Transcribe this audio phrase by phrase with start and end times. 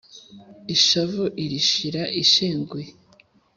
[0.75, 2.89] Ishavu irishira ishenguye